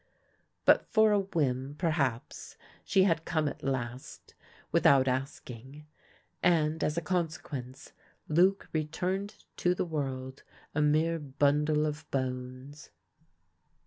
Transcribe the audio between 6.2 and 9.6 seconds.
and as a consequence Luc returned